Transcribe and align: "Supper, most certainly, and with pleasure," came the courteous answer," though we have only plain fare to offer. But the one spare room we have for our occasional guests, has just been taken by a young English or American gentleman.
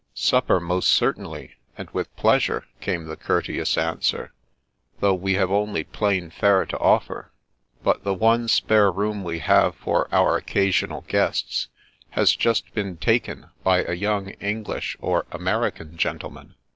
"Supper, 0.31 0.59
most 0.59 0.89
certainly, 0.89 1.57
and 1.77 1.87
with 1.91 2.15
pleasure," 2.15 2.65
came 2.79 3.05
the 3.05 3.15
courteous 3.15 3.77
answer," 3.77 4.33
though 4.99 5.13
we 5.13 5.35
have 5.35 5.51
only 5.51 5.83
plain 5.83 6.31
fare 6.31 6.65
to 6.65 6.79
offer. 6.79 7.31
But 7.83 8.03
the 8.03 8.15
one 8.15 8.47
spare 8.47 8.91
room 8.91 9.23
we 9.23 9.37
have 9.37 9.75
for 9.75 10.09
our 10.11 10.37
occasional 10.37 11.01
guests, 11.07 11.67
has 12.17 12.35
just 12.35 12.73
been 12.73 12.97
taken 12.97 13.51
by 13.63 13.83
a 13.83 13.93
young 13.93 14.29
English 14.41 14.97
or 14.99 15.27
American 15.31 15.95
gentleman. 15.97 16.55